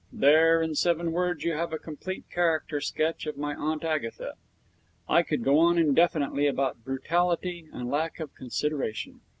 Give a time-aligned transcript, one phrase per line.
[0.11, 4.33] There in seven words you have a complete character sketch of my Aunt Agatha.
[5.07, 9.21] I could go on indefinitely about brutality and lack of consideration.